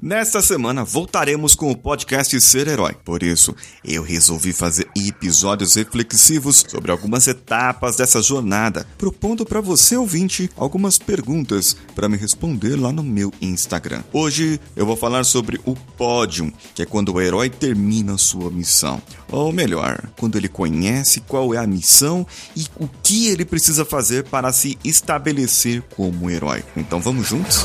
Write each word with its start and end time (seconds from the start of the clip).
Nesta 0.00 0.40
semana 0.40 0.84
voltaremos 0.84 1.56
com 1.56 1.72
o 1.72 1.76
podcast 1.76 2.40
Ser 2.40 2.68
Herói. 2.68 2.94
Por 3.04 3.20
isso, 3.20 3.52
eu 3.84 4.00
resolvi 4.00 4.52
fazer 4.52 4.88
episódios 4.96 5.74
reflexivos 5.74 6.64
sobre 6.68 6.92
algumas 6.92 7.26
etapas 7.26 7.96
dessa 7.96 8.22
jornada, 8.22 8.86
propondo 8.96 9.44
para 9.44 9.60
você 9.60 9.96
ouvinte 9.96 10.48
algumas 10.56 10.98
perguntas 10.98 11.76
para 11.96 12.08
me 12.08 12.16
responder 12.16 12.76
lá 12.76 12.92
no 12.92 13.02
meu 13.02 13.32
Instagram. 13.42 14.04
Hoje 14.12 14.60
eu 14.76 14.86
vou 14.86 14.96
falar 14.96 15.24
sobre 15.24 15.60
o 15.64 15.74
pódio, 15.74 16.52
que 16.76 16.82
é 16.82 16.86
quando 16.86 17.12
o 17.12 17.20
herói 17.20 17.50
termina 17.50 18.16
sua 18.16 18.52
missão, 18.52 19.02
ou 19.32 19.52
melhor, 19.52 20.00
quando 20.16 20.38
ele 20.38 20.48
conhece 20.48 21.20
qual 21.22 21.52
é 21.52 21.58
a 21.58 21.66
missão 21.66 22.24
e 22.54 22.66
o 22.76 22.88
que 23.02 23.26
ele 23.26 23.44
precisa 23.44 23.84
fazer 23.84 24.22
para 24.24 24.52
se 24.52 24.78
estabelecer 24.84 25.82
como 25.96 26.30
herói. 26.30 26.62
Então 26.76 27.00
vamos 27.00 27.26
juntos? 27.26 27.64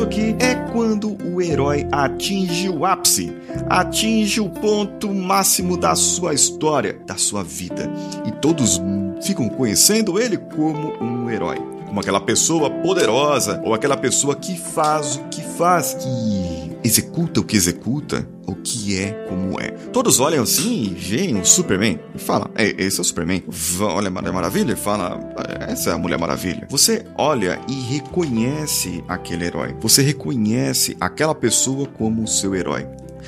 Aqui 0.00 0.36
é 0.38 0.54
quando 0.72 1.16
o 1.24 1.42
herói 1.42 1.86
atinge 1.90 2.68
o 2.68 2.86
ápice, 2.86 3.32
atinge 3.68 4.40
o 4.40 4.48
ponto 4.48 5.12
máximo 5.12 5.76
da 5.76 5.94
sua 5.96 6.32
história, 6.32 6.98
da 7.04 7.16
sua 7.16 7.42
vida. 7.42 7.90
E 8.24 8.32
todos 8.32 8.80
ficam 9.20 9.48
conhecendo 9.48 10.18
ele 10.18 10.36
como 10.36 10.94
um 11.02 11.28
herói. 11.28 11.58
Como 11.86 12.00
aquela 12.00 12.20
pessoa 12.20 12.70
poderosa, 12.70 13.60
ou 13.64 13.74
aquela 13.74 13.96
pessoa 13.96 14.34
que 14.34 14.56
faz 14.56 15.16
o 15.16 15.24
que 15.24 15.42
faz, 15.42 15.94
que 15.94 16.57
executa 16.82 17.40
o 17.40 17.44
que 17.44 17.56
executa, 17.56 18.28
o 18.46 18.54
que 18.54 18.98
é 18.98 19.12
como 19.28 19.60
é. 19.60 19.70
Todos 19.92 20.20
olham 20.20 20.42
assim 20.42 20.84
e 20.84 20.94
veem 20.94 21.40
o 21.40 21.44
Superman 21.44 22.00
e 22.14 22.18
falam: 22.18 22.50
é, 22.54 22.74
esse 22.78 22.98
é 22.98 23.00
o 23.00 23.04
Superman. 23.04 23.42
Olha 23.80 24.08
a 24.08 24.10
Mulher 24.10 24.32
Maravilha 24.32 24.72
e 24.72 24.76
fala: 24.76 25.20
essa 25.68 25.90
é 25.90 25.92
a 25.92 25.98
Mulher 25.98 26.18
Maravilha. 26.18 26.66
Você 26.70 27.04
olha 27.16 27.60
e 27.68 27.72
reconhece 27.72 29.02
aquele 29.08 29.44
herói. 29.44 29.76
Você 29.80 30.02
reconhece 30.02 30.96
aquela 31.00 31.34
pessoa 31.34 31.86
como 31.86 32.26
seu 32.26 32.54
herói. 32.54 32.86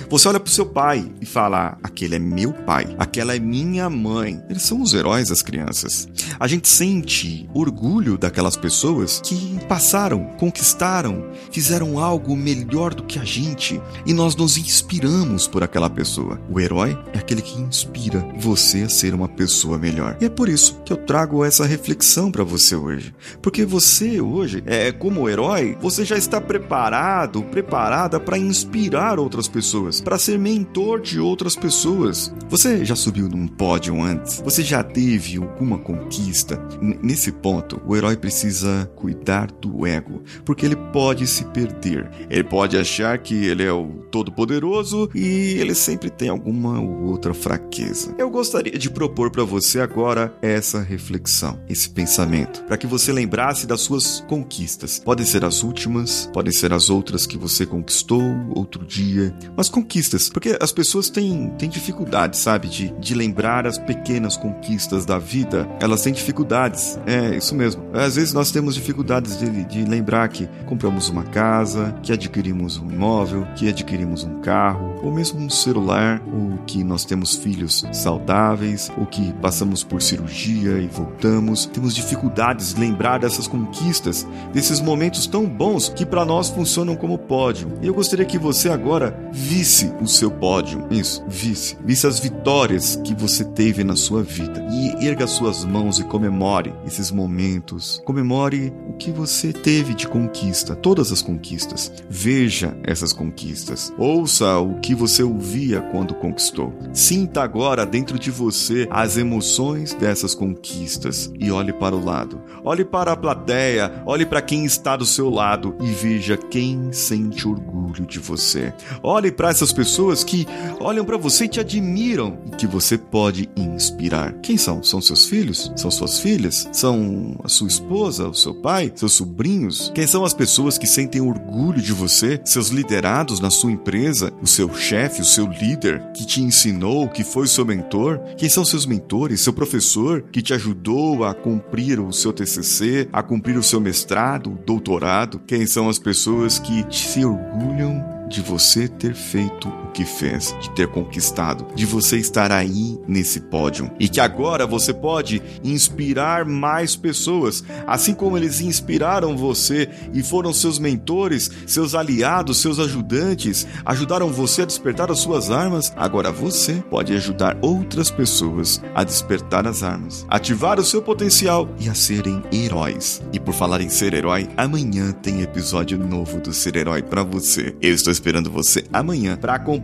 Você 0.09 0.29
olha 0.29 0.41
pro 0.41 0.53
seu 0.53 0.67
pai 0.67 1.11
e 1.21 1.27
fala: 1.27 1.79
aquele 1.83 2.17
é 2.17 2.19
meu 2.19 2.53
pai, 2.53 2.95
aquela 2.99 3.35
é 3.35 3.39
minha 3.39 3.89
mãe. 3.91 4.43
Eles 4.49 4.63
são 4.63 4.81
os 4.81 4.95
heróis 4.95 5.29
das 5.29 5.43
crianças. 5.43 6.09
A 6.39 6.47
gente 6.47 6.69
sente 6.69 7.49
orgulho 7.53 8.17
daquelas 8.17 8.57
pessoas 8.57 9.21
que 9.23 9.59
passaram, 9.69 10.25
conquistaram, 10.39 11.31
fizeram 11.51 11.99
algo 11.99 12.37
melhor 12.37 12.95
do 12.95 13.03
que 13.03 13.19
a 13.19 13.25
gente 13.25 13.81
e 14.07 14.13
nós 14.13 14.35
nos 14.37 14.57
inspiramos 14.57 15.47
por 15.47 15.63
aquela 15.63 15.91
pessoa. 15.91 16.41
O 16.49 16.59
herói 16.59 16.99
é 17.13 17.19
aquele 17.19 17.43
que 17.43 17.61
inspira 17.61 18.27
você 18.39 18.83
a 18.83 18.89
ser 18.89 19.15
uma 19.15 19.29
pessoa 19.29 19.79
melhor. 19.79 20.17
E 20.21 20.25
é 20.25 20.29
por 20.29 20.49
isso 20.49 20.81
que 20.85 20.93
eu 20.93 20.97
trago 20.97 21.45
essa 21.45 21.65
reflexão 21.67 22.31
para 22.31 22.45
você 22.45 22.75
hoje. 22.77 23.15
Porque 23.43 23.65
você 23.65 24.21
hoje, 24.21 24.63
é 24.67 24.93
como 24.93 25.29
herói, 25.29 25.77
você 25.81 26.05
já 26.05 26.17
está 26.17 26.41
preparado, 26.41 27.43
preparada 27.45 28.21
para 28.21 28.39
inspirar 28.39 29.19
outras 29.19 29.49
pessoas, 29.49 29.90
para 29.99 30.19
ser 30.19 30.39
mentor 30.39 31.01
de 31.01 31.19
outras 31.19 31.57
pessoas. 31.57 32.31
Você 32.51 32.85
já 32.85 32.95
subiu 32.95 33.29
num 33.29 33.49
pódio 33.49 34.03
antes? 34.03 34.43
Você 34.45 34.63
já 34.63 34.83
teve 34.83 35.39
alguma 35.39 35.79
conquista? 35.79 36.61
N 36.83 36.99
nesse 37.03 37.33
ponto, 37.33 37.81
o 37.87 37.97
herói 37.97 38.17
precisa 38.17 38.91
cuidar 38.95 39.51
do 39.51 39.87
ego, 39.87 40.23
porque 40.45 40.67
ele 40.67 40.77
pode 40.77 41.27
se 41.27 41.47
perder. 41.47 42.11
Ele 42.29 42.45
pode 42.45 42.77
achar 42.77 43.17
que 43.19 43.47
ele 43.47 43.63
é 43.63 43.73
o 43.73 43.87
todo-poderoso 44.11 45.09
e 45.15 45.57
ele 45.59 45.75
sempre 45.75 46.11
tem 46.11 46.29
alguma 46.29 46.79
ou 46.79 47.05
outra 47.05 47.33
fraqueza. 47.33 48.15
Eu 48.19 48.29
gostaria 48.29 48.79
de 48.79 48.91
propor 48.91 49.31
para 49.31 49.45
você 49.45 49.81
agora 49.81 50.35
essa 50.43 50.81
reflexão, 50.83 51.59
esse 51.69 51.89
pensamento, 51.89 52.63
para 52.65 52.77
que 52.77 52.87
você 52.87 53.13
lembrasse 53.13 53.67
das 53.67 53.81
suas 53.81 54.21
conquistas. 54.29 54.99
Podem 54.99 55.25
ser 55.25 55.45
as 55.45 55.63
últimas, 55.63 56.29
podem 56.33 56.53
ser 56.53 56.73
as 56.73 56.91
outras 56.91 57.27
que 57.27 57.39
você 57.39 57.65
conquistou 57.65 58.23
outro 58.55 58.85
dia, 58.85 59.35
mas 59.57 59.69
conquistas, 59.71 60.29
porque 60.29 60.59
as 60.61 60.73
pessoas 60.73 61.09
têm, 61.09 61.51
têm 61.59 61.69
dificuldade, 61.69 62.37
sabe, 62.37 62.69
de, 62.69 62.89
de 62.99 63.15
lembrar 63.15 63.67
as 63.67 63.79
pequenas 63.79 64.37
conquistas 64.37 65.07
da 65.07 65.19
vida. 65.19 65.69
Elas 65.81 66.03
têm 66.03 66.13
dificuldades, 66.13 66.99
é 67.07 67.37
isso 67.37 67.55
mesmo. 67.55 67.83
Às 67.95 68.17
vezes 68.17 68.33
nós 68.33 68.51
temos 68.51 68.75
dificuldades 68.75 69.39
de, 69.39 69.65
de 69.65 69.85
lembrar 69.85 70.29
que 70.29 70.49
compramos 70.67 71.09
uma 71.09 71.25
casa, 71.25 71.95
que 72.03 72.13
adquirimos 72.13 72.77
um 72.79 72.91
imóvel, 72.91 73.47
que 73.57 73.69
adquirimos 73.69 74.25
um 74.25 74.41
carro, 74.41 74.99
ou 75.03 75.13
mesmo 75.13 75.41
um 75.41 75.49
celular, 75.49 76.21
ou 76.33 76.59
que 76.67 76.85
nós 76.85 77.05
temos 77.05 77.35
filhos 77.37 77.85
saudáveis, 77.93 78.91
ou 78.99 79.07
que 79.07 79.33
passamos 79.35 79.83
por 79.83 80.03
cirurgia 80.03 80.79
e 80.79 80.87
voltamos. 80.87 81.67
Temos 81.67 81.95
dificuldades 81.95 82.75
de 82.75 82.81
lembrar 82.81 83.19
dessas 83.19 83.47
conquistas, 83.47 84.27
desses 84.53 84.81
momentos 84.81 85.27
tão 85.27 85.47
bons 85.47 85.89
que 85.89 86.05
para 86.05 86.25
nós 86.25 86.49
funcionam 86.49 86.97
como 86.97 87.19
pódio. 87.19 87.73
E 87.81 87.87
eu 87.87 87.95
gostaria 87.95 88.25
que 88.25 88.39
você 88.39 88.69
agora 88.69 89.17
visse 89.33 89.60
o 90.01 90.07
seu 90.07 90.31
pódio. 90.31 90.87
Isso, 90.91 91.23
visse. 91.29 91.77
Visse 91.85 92.07
as 92.07 92.19
vitórias 92.19 92.97
que 93.05 93.15
você 93.15 93.45
teve 93.45 93.85
na 93.85 93.95
sua 93.95 94.23
vida. 94.23 94.67
E 94.71 95.07
erga 95.07 95.27
suas 95.27 95.65
mãos 95.65 95.99
e 95.99 96.05
comemore 96.05 96.73
esses 96.87 97.11
momentos. 97.11 98.01
Comemore 98.05 98.73
o 98.89 98.95
que 98.95 99.11
você 99.11 99.53
teve 99.53 99.95
de 99.95 100.09
conquista, 100.09 100.75
todas 100.75 101.13
as 101.13 101.21
conquistas. 101.21 101.93
Veja 102.09 102.75
essas 102.83 103.13
conquistas. 103.13 103.93
Ouça 103.99 104.59
o 104.59 104.81
que 104.81 104.95
você 104.95 105.23
ouvia 105.23 105.83
quando 105.93 106.15
conquistou. 106.15 106.73
Sinta 106.95 107.43
agora 107.43 107.85
dentro 107.85 108.19
de 108.19 108.31
você 108.31 108.89
as 108.91 109.19
emoções 109.19 109.93
dessas 109.93 110.35
conquistas 110.35 111.31
e 111.39 111.51
olhe 111.51 111.73
para 111.73 111.95
o 111.95 112.03
lado. 112.03 112.41
Olhe 112.65 112.85
para 112.85 113.13
a 113.13 113.17
plateia, 113.17 114.03
olhe 114.07 114.25
para 114.25 114.41
quem 114.41 114.65
está 114.65 114.97
do 114.97 115.05
seu 115.05 115.29
lado 115.29 115.77
e 115.83 115.91
veja 115.93 116.39
quem 116.39 116.93
sente 116.93 117.47
orgulho 117.47 118.07
de 118.07 118.19
você. 118.19 118.73
Olhe 119.03 119.31
para 119.31 119.50
essas 119.51 119.73
pessoas 119.73 120.25
que 120.25 120.47
olham 120.81 121.05
para 121.05 121.17
você 121.17 121.45
e 121.45 121.49
te 121.49 121.61
admiram 121.61 122.39
e 122.47 122.57
que 122.57 122.67
você 122.67 122.97
pode 122.97 123.49
inspirar. 123.57 124.33
Quem 124.43 124.57
são? 124.57 124.83
São 124.83 125.01
seus 125.01 125.27
filhos? 125.27 125.73
São 125.77 125.91
suas 125.91 126.21
filhas? 126.21 126.69
São 126.73 127.37
a 127.43 127.49
sua 127.49 127.69
esposa, 127.69 128.29
o 128.29 128.35
seu 128.35 128.55
pai, 128.55 128.93
seus 128.95 129.13
sobrinhos? 129.13 129.91
Quem 129.95 130.07
são 130.07 130.25
as 130.25 130.33
pessoas 130.33 130.79
que 130.79 130.87
sentem 130.87 131.21
orgulho 131.21 131.81
de 131.81 131.93
você? 131.93 132.41
Seus 132.45 132.69
liderados 132.69 133.41
na 133.41 133.51
sua 133.51 133.73
empresa? 133.73 134.33
O 134.41 134.47
seu 134.47 134.73
chefe, 134.75 135.21
o 135.21 135.25
seu 135.25 135.47
líder 135.47 136.01
que 136.15 136.25
te 136.25 136.43
ensinou, 136.43 137.09
que 137.09 137.25
foi 137.25 137.47
seu 137.47 137.65
mentor? 137.65 138.21
Quem 138.37 138.49
são 138.49 138.65
seus 138.65 138.87
mentores? 138.87 139.41
Seu 139.41 139.53
professor 139.53 140.23
que 140.31 140.43
te 140.43 140.55
ajudou 140.55 141.25
a 141.25 141.35
cumprir 141.35 142.01
o 142.01 142.13
seu 142.13 142.33
TCC, 142.33 143.09
a 143.13 143.23
cumprir 143.23 143.57
o 143.57 143.63
seu 143.63 143.81
mestrado, 143.81 144.59
doutorado? 144.65 145.41
Quem 145.47 145.67
são 145.67 145.89
as 145.89 145.99
pessoas 145.99 146.59
que 146.59 146.87
se 146.91 147.25
orgulham 147.25 148.20
de 148.31 148.41
você 148.41 148.87
ter 148.87 149.13
feito 149.13 149.69
que 149.91 150.05
fez, 150.05 150.55
de 150.61 150.71
ter 150.71 150.89
conquistado, 150.89 151.67
de 151.75 151.85
você 151.85 152.17
estar 152.17 152.51
aí 152.53 152.99
nesse 153.07 153.41
pódio. 153.41 153.91
E 153.99 154.09
que 154.09 154.21
agora 154.21 154.67
você 154.67 154.95
pode 154.95 155.43
inspirar 155.63 156.45
mais 156.45 156.97
pessoas, 156.97 157.65
assim 157.87 158.15
como 158.15 158.37
eles 158.37 158.61
inspiraram 158.61 159.37
você 159.37 159.89
e 160.15 160.23
foram 160.23 160.53
seus 160.53 160.79
mentores, 160.79 161.51
seus 161.67 161.95
aliados, 161.95 162.59
seus 162.59 162.79
ajudantes, 162.79 163.67
ajudaram 163.85 164.29
você 164.29 164.63
a 164.63 164.67
despertar 164.67 165.11
as 165.11 165.19
suas 165.19 165.51
armas. 165.51 165.93
Agora 165.97 166.31
você 166.31 166.83
pode 166.89 167.13
ajudar 167.13 167.59
outras 167.61 168.11
pessoas 168.11 168.81
a 168.95 169.05
despertar 169.05 169.67
as 169.67 169.83
armas, 169.83 170.25
ativar 170.29 170.79
o 170.79 170.85
seu 170.85 171.03
potencial 171.03 171.69
e 171.79 171.89
a 171.89 171.95
serem 171.95 172.43
heróis. 172.53 173.21
E 173.33 173.41
por 173.41 173.55
falar 173.55 173.81
em 173.81 173.89
ser 173.89 174.15
herói, 174.15 174.49
amanhã 174.57 175.13
tem 175.13 175.43
episódio 175.43 175.99
novo 175.99 176.41
do 176.41 176.53
Ser 176.53 176.77
Herói 176.77 177.03
para 177.03 177.23
você. 177.23 177.75
Eu 177.81 177.95
estou 177.95 178.13
esperando 178.13 178.51
você 178.51 178.85
amanhã 178.93 179.37
para 179.37 179.55
acompanhar 179.55 179.80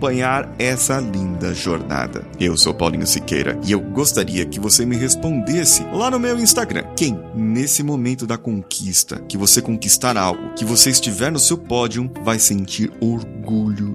essa 0.58 0.98
linda 1.00 1.54
jornada. 1.54 2.24
Eu 2.38 2.56
sou 2.56 2.74
Paulinho 2.74 3.06
Siqueira 3.06 3.58
e 3.64 3.72
eu 3.72 3.80
gostaria 3.80 4.44
que 4.44 4.60
você 4.60 4.84
me 4.84 4.96
respondesse 4.96 5.82
lá 5.92 6.10
no 6.10 6.20
meu 6.20 6.38
Instagram. 6.38 6.84
Quem, 6.96 7.18
nesse 7.34 7.82
momento 7.82 8.26
da 8.26 8.36
conquista, 8.36 9.20
que 9.28 9.36
você 9.36 9.62
conquistar 9.62 10.16
algo, 10.16 10.54
que 10.54 10.64
você 10.64 10.90
estiver 10.90 11.32
no 11.32 11.38
seu 11.38 11.56
pódio, 11.56 12.10
vai 12.22 12.38
sentir 12.38 12.92
orgulho 13.00 13.35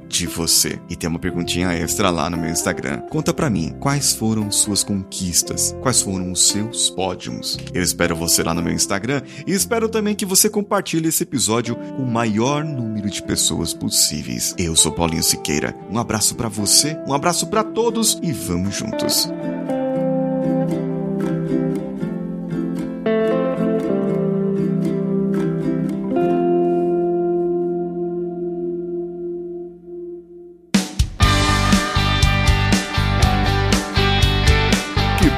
de 0.07 0.27
você? 0.27 0.79
E 0.89 0.95
tem 0.95 1.09
uma 1.09 1.19
perguntinha 1.19 1.73
extra 1.73 2.09
lá 2.09 2.29
no 2.29 2.37
meu 2.37 2.49
Instagram. 2.49 3.01
Conta 3.09 3.33
pra 3.33 3.49
mim, 3.49 3.75
quais 3.79 4.13
foram 4.13 4.49
suas 4.51 4.83
conquistas? 4.83 5.75
Quais 5.81 6.01
foram 6.01 6.31
os 6.31 6.47
seus 6.47 6.89
pódios? 6.89 7.57
Eu 7.73 7.83
espero 7.83 8.15
você 8.15 8.43
lá 8.43 8.53
no 8.53 8.61
meu 8.61 8.73
Instagram 8.73 9.21
e 9.45 9.51
espero 9.51 9.89
também 9.89 10.15
que 10.15 10.25
você 10.25 10.49
compartilhe 10.49 11.09
esse 11.09 11.23
episódio 11.23 11.75
com 11.75 12.03
o 12.03 12.11
maior 12.11 12.63
número 12.63 13.09
de 13.09 13.21
pessoas 13.21 13.73
possíveis. 13.73 14.55
Eu 14.57 14.75
sou 14.75 14.91
Paulinho 14.91 15.23
Siqueira. 15.23 15.75
Um 15.89 15.99
abraço 15.99 16.35
para 16.35 16.47
você, 16.47 16.97
um 17.05 17.13
abraço 17.13 17.47
para 17.47 17.63
todos 17.63 18.19
e 18.23 18.31
vamos 18.31 18.75
juntos. 18.75 19.29